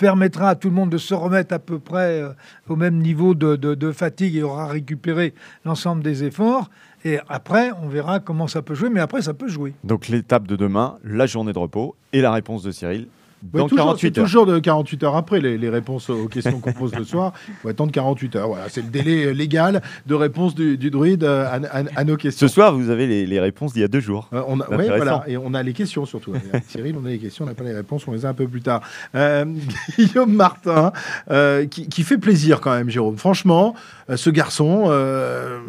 [0.00, 2.30] permettra à tout le monde de se remettre à peu près euh,
[2.68, 5.34] au même niveau de, de fatigue et aura récupéré
[5.66, 6.70] l'ensemble des efforts.
[7.04, 9.74] Et après, on verra comment ça peut jouer, mais après, ça peut jouer.
[9.84, 13.08] Donc l'étape de demain, la journée de repos et la réponse de Cyril
[13.42, 14.24] dans toujours, 48 heures.
[14.24, 17.32] toujours de 48 heures après les, les réponses aux questions qu'on pose le soir.
[17.48, 18.48] Il faut attendre 48 heures.
[18.48, 21.60] Voilà, c'est le délai légal de réponse du, du druide à,
[21.94, 22.48] à, nos questions.
[22.48, 24.28] Ce soir, vous avez les, les réponses d'il y a deux jours.
[24.32, 26.32] Euh, on a, ouais, voilà, et on a les questions surtout.
[26.68, 28.46] Cyril, on a les questions, on n'a pas les réponses, on les a un peu
[28.46, 28.82] plus tard.
[29.14, 29.44] Euh,
[29.98, 30.92] Guillaume Martin,
[31.30, 33.16] euh, qui, qui, fait plaisir quand même, Jérôme.
[33.16, 33.74] Franchement,
[34.10, 35.60] euh, ce garçon euh,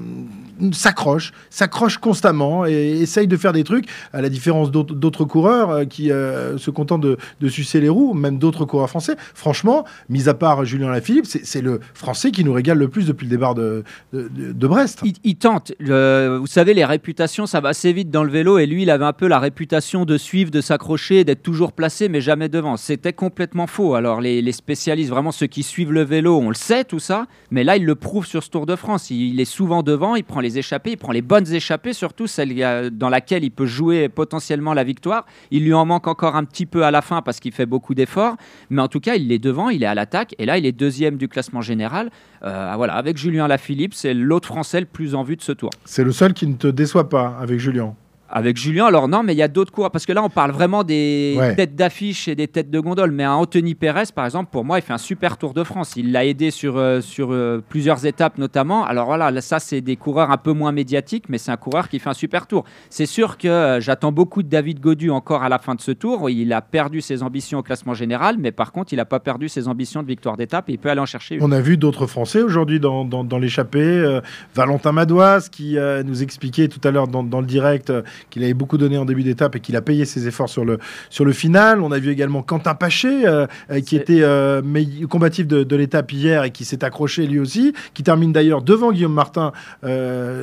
[0.72, 6.08] s'accroche, s'accroche constamment et essaye de faire des trucs, à la différence d'autres coureurs qui
[6.08, 9.16] se contentent de, de les roues, même d'autres coureurs français.
[9.34, 13.26] Franchement, mis à part Julien Lafilippe, c'est le français qui nous régale le plus depuis
[13.26, 15.02] le départ de, de, Brest.
[15.24, 15.74] Il, tente.
[15.80, 18.58] vous savez, les réputations, ça va assez vite dans le vélo.
[18.58, 22.10] Et lui, il avait un peu la réputation de suivre, de s'accrocher, d'être toujours placé,
[22.10, 22.78] mais jamais devant.
[22.78, 23.96] C'était complètement faux.
[23.96, 27.26] Alors, les, les, spécialistes, vraiment ceux qui suivent le vélo, on le sait, tout ça.
[27.50, 29.10] Mais là, il le prouve sur ce Tour de France.
[29.10, 32.92] Il, est souvent devant, il prend les échappées, il prend les bonnes échappées, surtout celles
[32.92, 35.26] dans laquelle il peut jouer potentiellement la victoire.
[35.52, 37.96] Il lui en manque encore un petit peu à la fin parce qu'il fait beaucoup
[37.96, 38.36] d'efforts,
[38.70, 40.72] mais en tout cas, il est devant, il est à l'attaque, et là, il est
[40.72, 42.10] deuxième du classement général.
[42.44, 45.70] Euh, voilà, avec Julien Lafilippe, c'est l'autre Français le plus en vue de ce tour.
[45.86, 47.96] C'est le seul qui ne te déçoit pas avec Julien.
[48.32, 49.92] Avec Julien, alors non, mais il y a d'autres coureurs.
[49.92, 53.12] Parce que là, on parle vraiment des têtes d'affiche et des têtes de gondole.
[53.12, 55.94] Mais un Anthony Pérez, par exemple, pour moi, il fait un super Tour de France.
[55.96, 58.86] Il l'a aidé sur, euh, sur euh, plusieurs étapes, notamment.
[58.86, 62.00] Alors voilà, ça, c'est des coureurs un peu moins médiatiques, mais c'est un coureur qui
[62.00, 62.64] fait un super tour.
[62.90, 65.92] C'est sûr que euh, j'attends beaucoup de David Godu encore à la fin de ce
[65.92, 66.30] tour.
[66.30, 69.50] Il a perdu ses ambitions au classement général, mais par contre, il n'a pas perdu
[69.50, 71.44] ses ambitions de victoire d'étape et il peut aller en chercher une.
[71.44, 74.20] On a vu d'autres Français aujourd'hui dans, dans, dans l'échappée.
[74.54, 77.92] Valentin Madoise qui nous expliquait tout à l'heure dans, dans, le direct
[78.30, 80.80] qu'il avait beaucoup donné en début d'étape et qu'il a payé ses efforts sur le,
[81.10, 81.82] sur le final.
[81.82, 84.62] On a vu également Quentin Paché, euh, euh, qui était euh,
[85.10, 89.14] combatif de, l'étape hier et qui s'est accroché lui aussi, qui termine d'ailleurs devant Guillaume
[89.14, 89.52] Martin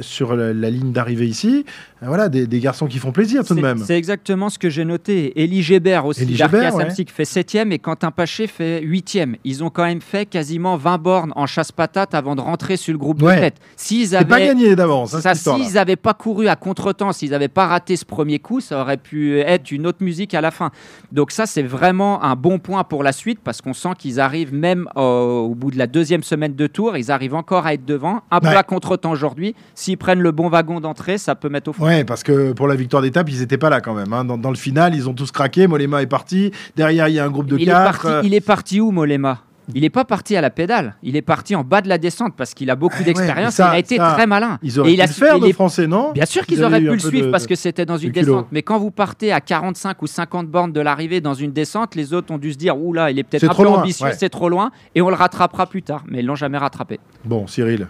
[0.00, 1.64] sur la, ligne d'arrivée ici.
[2.02, 3.78] voilà, des, garçons qui font plaisir tout de même.
[3.78, 5.32] C'est exactement ce que j'ai noté.
[5.36, 6.74] Elie Gébert aussi, Elie Gébert,
[7.06, 11.32] fait 7 et Quentin Paché fait 8 Ils ont quand même fait quasiment 20 bornes
[11.36, 13.56] en chasse-patate avant de rentrer sur le groupe de tête.
[13.76, 17.67] S'ils avaient pas gagné d'avance, hein, s'ils n'avaient pas couru à contre-temps, s'ils n'avaient pas
[17.68, 20.70] raté ce premier coup, ça aurait pu être une autre musique à la fin.
[21.12, 24.54] Donc ça, c'est vraiment un bon point pour la suite parce qu'on sent qu'ils arrivent
[24.54, 28.22] même au, bout de la deuxième semaine de tour, ils arrivent encore à être devant,
[28.30, 29.54] un peu à contre-temps aujourd'hui.
[29.74, 31.84] S'ils prennent le bon wagon d'entrée, ça peut mettre au fond.
[31.84, 34.12] Ouais, parce que pour la victoire d'étape, ils n'étaient pas là quand même.
[34.12, 34.24] Hein.
[34.24, 35.66] Dans, le final, ils ont tous craqué.
[35.66, 36.50] Molema est parti.
[36.76, 38.06] Derrière, il y a un groupe de il quatre.
[38.06, 39.42] Est parti, il est parti où, Molema?
[39.74, 42.34] Il n'est pas parti à la pédale, il est parti en bas de la descente
[42.36, 43.58] parce qu'il a beaucoup eh d'expérience.
[43.58, 44.58] il a été très malin.
[44.62, 46.12] Ils auraient pu le faire, de Français, non?
[46.12, 48.48] Bien sûr qu'ils auraient pu le suivre parce que c'était dans une descente.
[48.52, 52.12] Mais quand vous partez à 45 ou 50 bornes de l'arrivée dans une descente, les
[52.12, 54.70] autres ont dû se dire Oula, il est peut-être un peu ambitieux, c'est trop loin,
[54.94, 56.04] et on le rattrapera plus tard.
[56.08, 57.00] Mais ils l'ont jamais rattrapé.
[57.24, 57.88] Bon, Cyril.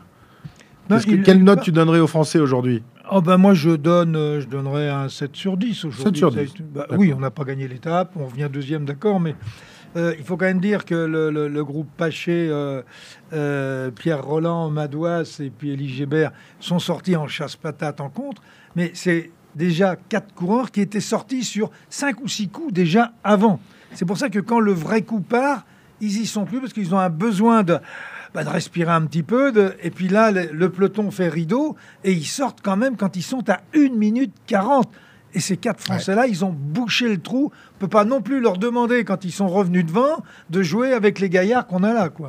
[1.24, 2.82] quelle note tu donnerais aux Français aujourd'hui?
[3.10, 6.04] Oh ben moi je donne, euh, je donnerais un 7 sur 10 aujourd'hui.
[6.04, 6.54] 7 sur 10.
[6.74, 9.34] Bah, oui, on n'a pas gagné l'étape, on revient deuxième, d'accord, mais
[9.96, 12.82] euh, il faut quand même dire que le, groupe Paché, euh,
[13.32, 18.42] euh, Pierre Roland, Madouas et puis Elie Gébert sont sortis en chasse-patate en contre,
[18.76, 23.60] mais c'est déjà quatre coureurs qui étaient sortis sur cinq ou six coups déjà avant.
[23.94, 25.64] C'est pour ça que quand le vrai coup part,
[26.00, 27.78] ils y sont plus parce qu'ils ont un besoin de,
[28.34, 29.52] bah, de respirer un petit peu.
[29.52, 33.22] De, et puis là, le, peloton fait rideau et ils sortent quand même quand ils
[33.22, 34.88] sont à 1 minute 40.
[35.34, 39.04] Et ces quatre Français-là, ils ont bouché le trou peut pas non plus leur demander,
[39.04, 42.08] quand ils sont revenus devant, de jouer avec les gaillards qu'on a là.
[42.08, 42.28] Quoi.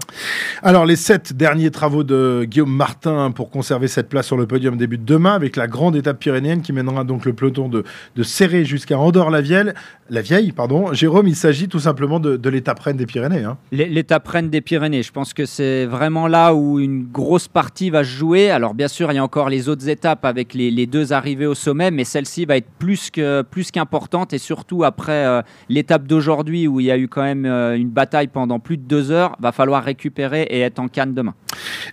[0.62, 4.78] Alors, les sept derniers travaux de Guillaume Martin pour conserver cette place sur le podium
[4.78, 7.84] débutent demain avec la grande étape pyrénéenne qui mènera donc le peloton de,
[8.16, 9.74] de Serré jusqu'à Andorre-la-Vieille.
[10.10, 10.94] La Vieille, pardon.
[10.94, 13.44] Jérôme, il s'agit tout simplement de, l'étape reine des Pyrénées.
[13.44, 13.58] Hein.
[13.72, 18.04] L'étape reine des Pyrénées, je pense que c'est vraiment là où une grosse partie va
[18.04, 18.50] se jouer.
[18.50, 21.56] Alors, bien sûr, il y a encore les autres étapes avec les, deux arrivées au
[21.56, 25.26] sommet, mais celle-ci va être plus qu'importante plus et surtout après.
[25.26, 25.39] Euh,
[25.70, 28.84] l'étape d'aujourd'hui où il y a eu quand même euh, une bataille pendant plus de
[28.84, 31.34] deux heures, va falloir récupérer et être en canne demain.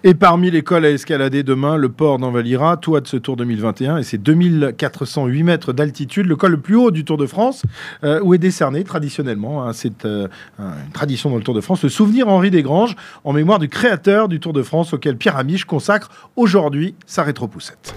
[0.04, 3.98] Et parmi les cols à escalader demain, le port d'Envalira, toi de ce Tour 2021,
[3.98, 7.62] et c'est 2408 mètres d'altitude, le col le plus haut du Tour de France,
[8.04, 10.28] euh, où est décerné traditionnellement, hein, c'est euh,
[10.58, 14.28] une tradition dans le Tour de France, le souvenir Henri Desgranges en mémoire du créateur
[14.28, 17.94] du Tour de France auquel Pierre Amiche consacre aujourd'hui sa rétropoussette.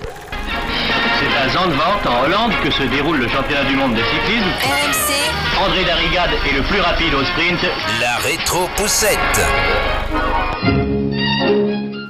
[1.19, 4.47] C'est à Zandvoort, en Hollande, que se déroule le championnat du monde de cyclisme.
[4.63, 7.59] RMC, André Darrigade est le plus rapide au sprint.
[7.99, 9.19] La rétro-poussette.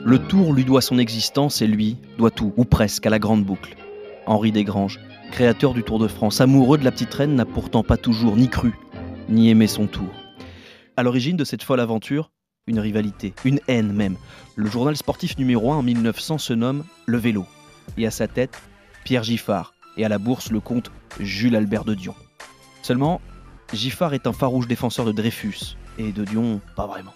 [0.06, 3.44] Le Tour lui doit son existence et lui doit tout, ou presque, à la grande
[3.44, 3.76] boucle.
[4.28, 5.00] Henri Desgranges,
[5.32, 8.48] créateur du Tour de France, amoureux de la petite reine, n'a pourtant pas toujours ni
[8.48, 8.74] cru,
[9.28, 10.14] ni aimé son tour.
[10.98, 12.30] À l'origine de cette folle aventure,
[12.68, 14.18] une rivalité, une haine même.
[14.56, 17.48] Le journal sportif numéro 1 en 1900 se nomme Le Vélo.
[17.98, 18.62] Et à sa tête,
[19.10, 19.74] Pierre Giffard.
[19.98, 22.14] Et à la bourse, le comte Jules Albert de Dion.
[22.84, 23.22] Seulement,
[23.74, 25.78] Giffard est un farouche défenseur de Dreyfus.
[25.98, 27.16] Et de Dion, pas vraiment.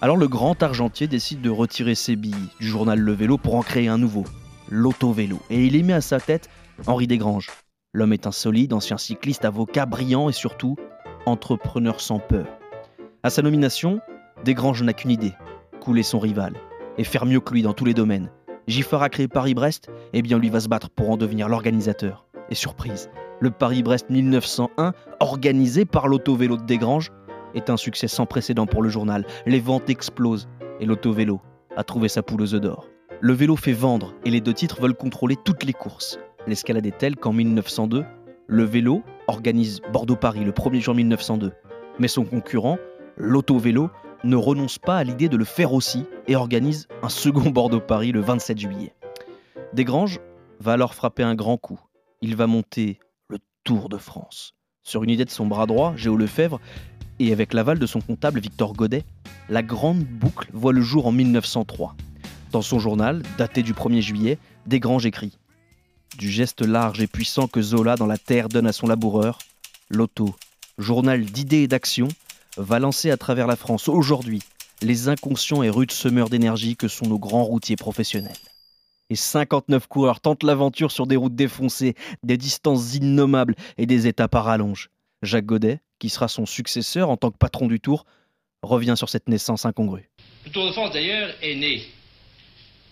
[0.00, 3.62] Alors le grand argentier décide de retirer ses billes du journal Le Vélo pour en
[3.62, 4.24] créer un nouveau,
[4.70, 5.38] l'auto-vélo.
[5.50, 6.48] Et il y met à sa tête
[6.86, 7.50] Henri Desgranges.
[7.92, 10.76] L'homme est un solide, ancien cycliste, avocat brillant et surtout
[11.26, 12.46] entrepreneur sans peur.
[13.22, 14.00] À sa nomination,
[14.46, 15.34] Desgranges n'a qu'une idée,
[15.82, 16.54] couler son rival
[16.96, 18.30] et faire mieux que lui dans tous les domaines.
[18.68, 22.26] Giffard a créé Paris-Brest, et bien lui va se battre pour en devenir l'organisateur.
[22.50, 23.08] Et surprise,
[23.40, 27.10] le Paris-Brest 1901, organisé par l'auto-vélo de Desgranges,
[27.54, 29.26] est un succès sans précédent pour le journal.
[29.46, 30.48] Les ventes explosent
[30.80, 31.40] et l'auto-vélo
[31.76, 32.88] a trouvé sa poule aux œufs d'or.
[33.22, 36.18] Le vélo fait vendre et les deux titres veulent contrôler toutes les courses.
[36.46, 38.04] L'escalade est telle qu'en 1902,
[38.46, 41.52] le vélo organise Bordeaux-Paris le 1er juin 1902.
[41.98, 42.78] Mais son concurrent,
[43.16, 43.88] l'auto-vélo,
[44.24, 48.20] ne renonce pas à l'idée de le faire aussi et organise un second Bordeaux-Paris le
[48.20, 48.94] 27 juillet.
[49.72, 50.20] Desgranges
[50.60, 51.80] va alors frapper un grand coup.
[52.20, 54.54] Il va monter le Tour de France.
[54.82, 56.60] Sur une idée de son bras droit, Géo Lefebvre,
[57.18, 59.04] et avec l'aval de son comptable Victor Godet,
[59.48, 61.94] la grande boucle voit le jour en 1903.
[62.52, 65.36] Dans son journal, daté du 1er juillet, Desgranges écrit
[66.16, 69.38] Du geste large et puissant que Zola dans la terre donne à son laboureur,
[69.90, 70.34] l'auto,
[70.78, 72.08] journal d'idées et d'actions,
[72.58, 74.42] va lancer à travers la France aujourd'hui
[74.82, 78.36] les inconscients et rudes semeurs d'énergie que sont nos grands routiers professionnels.
[79.10, 84.34] Et 59 coureurs tentent l'aventure sur des routes défoncées, des distances innommables et des étapes
[84.34, 84.90] à rallonge.
[85.22, 88.04] Jacques Godet, qui sera son successeur en tant que patron du Tour,
[88.62, 90.10] revient sur cette naissance incongrue.
[90.44, 91.82] Le Tour de France, d'ailleurs, est né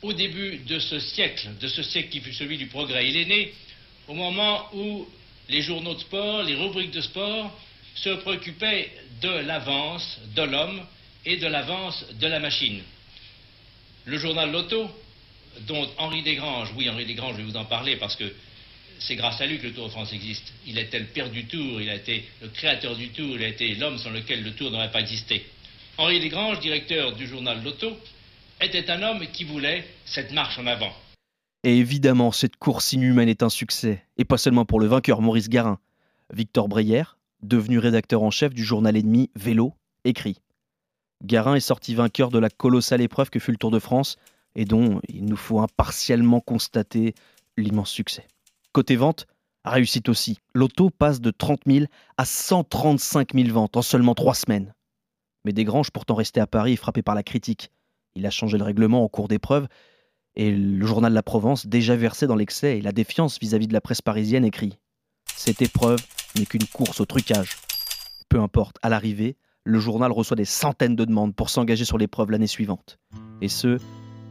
[0.02, 3.08] au début de ce siècle, de ce siècle qui fut celui du progrès.
[3.08, 3.52] Il est né
[4.08, 5.06] au moment où
[5.48, 7.52] les journaux de sport, les rubriques de sport
[7.96, 10.80] se préoccupaient de l'avance de l'homme
[11.24, 12.80] et de l'avance de la machine.
[14.04, 14.88] Le journal Loto,
[15.66, 18.32] dont Henri Desgranges, oui Henri Desgranges, je vais vous en parler parce que
[18.98, 20.52] c'est grâce à lui que le Tour de France existe.
[20.66, 23.48] Il était le père du Tour, il a été le créateur du Tour, il a
[23.48, 25.44] été l'homme sans lequel le Tour n'aurait pas existé.
[25.98, 27.96] Henri Desgranges, directeur du journal Loto,
[28.60, 30.92] était un homme qui voulait cette marche en avant.
[31.64, 35.48] Et évidemment, cette course inhumaine est un succès, et pas seulement pour le vainqueur Maurice
[35.48, 35.78] Garin.
[36.32, 37.04] Victor Breyer,
[37.46, 40.38] devenu rédacteur en chef du journal ennemi Vélo, écrit
[41.24, 44.16] Garin est sorti vainqueur de la colossale épreuve que fut le Tour de France,
[44.54, 47.14] et dont il nous faut impartialement constater
[47.56, 48.26] l'immense succès.
[48.72, 49.26] Côté vente,
[49.64, 50.38] réussite aussi.
[50.54, 54.74] L'auto passe de 30 000 à 135 000 ventes en seulement trois semaines.
[55.44, 57.70] Mais Desgranges, pourtant resté à Paris, est frappé par la critique.
[58.14, 59.68] Il a changé le règlement en cours d'épreuve,
[60.34, 63.80] et le journal La Provence, déjà versé dans l'excès et la défiance vis-à-vis de la
[63.80, 64.78] presse parisienne, écrit
[65.36, 66.00] Cette épreuve
[66.36, 67.56] n'est qu'une course au trucage.
[68.28, 72.30] Peu importe, à l'arrivée, le journal reçoit des centaines de demandes pour s'engager sur l'épreuve
[72.30, 72.98] l'année suivante.
[73.42, 73.78] Et ce,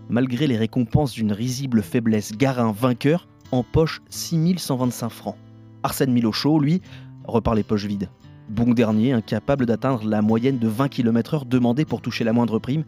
[0.09, 2.33] malgré les récompenses d'une risible faiblesse.
[2.33, 5.37] Garin, vainqueur, empoche 6125 francs.
[5.83, 6.81] Arsène Milochaud, lui,
[7.23, 8.09] repart les poches vides.
[8.49, 12.83] Bon dernier, incapable d'atteindre la moyenne de 20 km/h demandée pour toucher la moindre prime,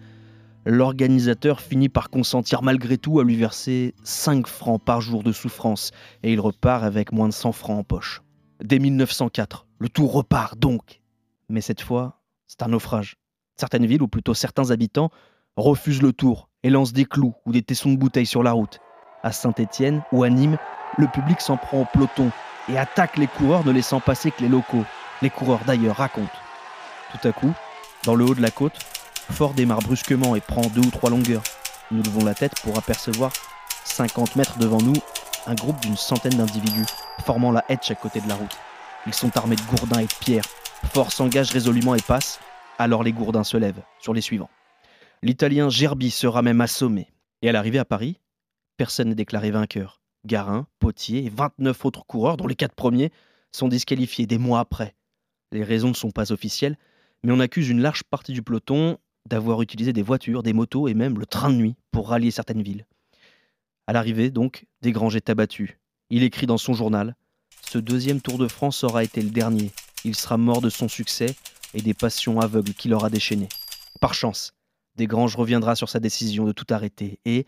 [0.68, 5.92] l'organisateur finit par consentir malgré tout à lui verser 5 francs par jour de souffrance
[6.24, 8.22] et il repart avec moins de 100 francs en poche.
[8.62, 11.02] Dès 1904, le tour repart donc.
[11.48, 13.16] Mais cette fois, c'est un naufrage.
[13.56, 15.10] Certaines villes, ou plutôt certains habitants,
[15.56, 18.80] refusent le tour et lancent des clous ou des tessons de bouteilles sur la route.
[19.24, 20.58] À Saint-Étienne ou à Nîmes,
[20.98, 22.30] le public s'en prend au peloton
[22.68, 24.84] et attaque les coureurs ne laissant passer que les locaux.
[25.22, 26.28] Les coureurs d'ailleurs racontent.
[27.12, 27.54] Tout à coup,
[28.04, 28.78] dans le haut de la côte,
[29.32, 31.44] Ford démarre brusquement et prend deux ou trois longueurs.
[31.92, 33.32] Nous levons la tête pour apercevoir
[33.86, 34.96] 50 mètres devant nous
[35.46, 36.86] un groupe d'une centaine d'individus
[37.26, 38.58] formant la de chaque côté de la route.
[39.06, 40.46] Ils sont armés de gourdins et de pierres.
[40.94, 42.40] Ford s'engage résolument et passe.
[42.78, 44.50] Alors les gourdins se lèvent sur les suivants.
[45.24, 47.12] L'Italien Gerbi sera même assommé.
[47.42, 48.20] Et à l'arrivée à Paris,
[48.78, 50.02] personne n'est déclaré vainqueur.
[50.26, 53.12] Garin, Potier et 29 autres coureurs, dont les quatre premiers,
[53.52, 54.96] sont disqualifiés des mois après.
[55.52, 56.78] Les raisons ne sont pas officielles,
[57.24, 60.94] mais on accuse une large partie du peloton d'avoir utilisé des voitures, des motos et
[60.94, 62.86] même le train de nuit pour rallier certaines villes.
[63.86, 65.80] À l'arrivée, donc, Desgranges est abattu.
[66.10, 67.16] Il écrit dans son journal
[67.70, 69.72] Ce deuxième Tour de France aura été le dernier.
[70.04, 71.36] Il sera mort de son succès
[71.74, 73.50] et des passions aveugles qu'il aura déchaînées.
[74.00, 74.54] Par chance,
[74.96, 77.46] Desgranges reviendra sur sa décision de tout arrêter et,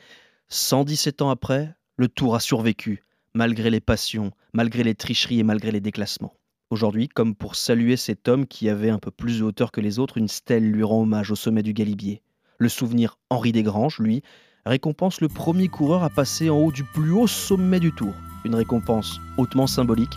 [0.50, 5.72] 117 ans après, le Tour a survécu, malgré les passions, malgré les tricheries et malgré
[5.72, 6.34] les déclassements.
[6.72, 9.98] Aujourd'hui, comme pour saluer cet homme qui avait un peu plus de hauteur que les
[9.98, 12.22] autres, une stèle lui rend hommage au sommet du Galibier.
[12.60, 14.22] Le souvenir Henri Desgranges, lui,
[14.68, 18.14] récompense le premier coureur à passer en haut du plus haut sommet du Tour.
[18.46, 20.16] Une récompense hautement symbolique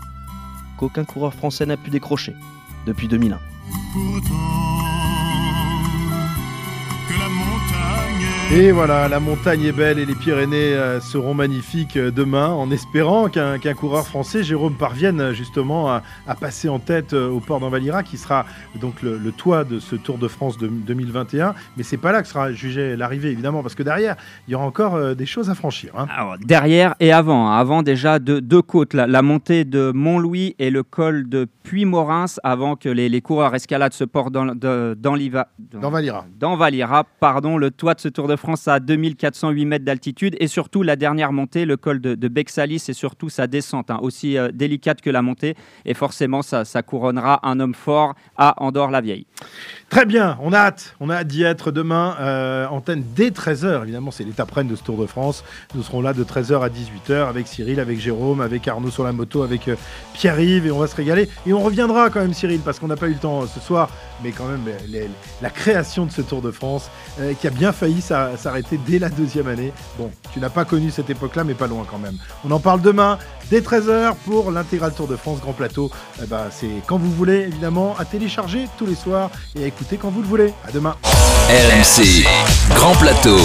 [0.78, 2.34] qu'aucun coureur français n'a pu décrocher
[2.86, 3.38] depuis 2001.
[8.54, 12.70] Et voilà, la montagne est belle et les Pyrénées euh, seront magnifiques euh, demain, en
[12.70, 16.02] espérant qu'un coureur français, Jérôme, parvienne euh, justement à,
[16.38, 18.44] passer en tête au port d'Envalira, qui sera
[18.78, 21.54] donc le, toit de ce Tour de France de 2021.
[21.78, 24.66] Mais c'est pas là que sera jugé l'arrivée, évidemment, parce que derrière, il y aura
[24.66, 25.92] encore des choses à franchir.
[25.96, 26.06] Hein.
[26.40, 27.58] derrière et avant, hein.
[27.58, 32.88] avant déjà deux, côtes, la, montée de Montlouis et le col de Puy-Morins, avant que
[32.88, 36.26] les, coureurs escaladent ce port dans, dans, dans Valira.
[36.38, 40.46] Dans Valira, pardon, le toit de ce Tour de France à 2408 mètres d'altitude et
[40.46, 44.50] surtout la dernière montée, le col de, Bexalis et surtout sa descente, hein, aussi euh,
[44.52, 45.54] délicate que la montée.
[45.84, 49.26] Et forcément, ça, ça couronnera un homme fort à Andorre-la-Vieille.
[49.90, 52.16] Très bien, on a hâte, on a hâte d'y être demain.
[52.20, 55.44] Euh, antenne dès 13h, évidemment, c'est l'étape reine de ce Tour de France.
[55.74, 59.12] Nous serons là de 13h à 18h avec Cyril, avec Jérôme, avec Arnaud sur la
[59.12, 59.76] moto, avec euh,
[60.14, 61.28] Pierre-Yves et on va se régaler.
[61.46, 63.90] Et on reviendra quand même, Cyril, parce qu'on n'a pas eu le temps ce soir,
[64.22, 64.62] mais quand même
[65.42, 66.90] la création de ce Tour de France
[67.40, 68.00] qui a bien failli
[68.36, 69.72] s'arrêter dès la deuxième année.
[69.98, 72.16] Bon, tu n'as pas connu cette époque-là, mais pas loin quand même.
[72.44, 73.18] On en parle demain,
[73.50, 75.90] dès 13h, pour l'intégral Tour de France Grand Plateau.
[76.22, 79.96] Eh ben, c'est quand vous voulez, évidemment, à télécharger tous les soirs et à écouter
[79.96, 80.52] quand vous le voulez.
[80.66, 80.96] À demain.
[81.48, 82.24] RMC,
[82.74, 83.38] Grand Plateau.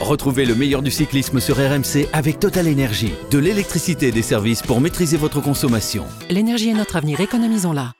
[0.00, 3.12] Retrouvez le meilleur du cyclisme sur RMC avec Total Énergie.
[3.30, 6.04] De l'électricité et des services pour maîtriser votre consommation.
[6.30, 7.97] L'énergie est notre avenir, économisons-la.